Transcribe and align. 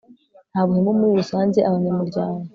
nta 0.51 0.61
buhemu 0.65 0.91
muri 0.99 1.11
rusange 1.19 1.59
abanyamuryango 1.69 2.43